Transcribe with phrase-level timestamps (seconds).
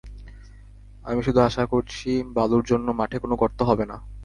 [1.05, 3.97] আমি শুধু আশা করছি বালুর জন্য মাঠে কোনো গর্ত হবে না।